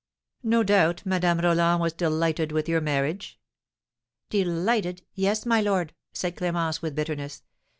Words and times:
'""No 0.43 0.63
doubt 0.63 1.05
Madame 1.05 1.41
Roland 1.41 1.79
was 1.79 1.93
delighted 1.93 2.51
with 2.51 2.67
your 2.67 2.81
marriage?" 2.81 3.39
"Delighted? 4.31 5.03
Yes, 5.13 5.45
my 5.45 5.61
lord," 5.61 5.93
said 6.11 6.35
Clémence, 6.35 6.81
with 6.81 6.95
bitterness. 6.95 7.43